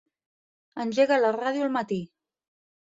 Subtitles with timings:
[0.85, 2.03] Engega la ràdio al matí.